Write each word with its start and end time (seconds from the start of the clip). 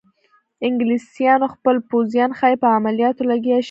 انګلیسیانو 0.67 1.47
خپل 1.55 1.75
پوځیان 1.89 2.31
ښایي 2.37 2.57
په 2.63 2.67
عملیاتو 2.77 3.23
لګیا 3.31 3.57
شي. 3.57 3.59